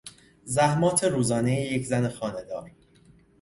[0.45, 2.71] زحمات روزانهی یک زن خانهدار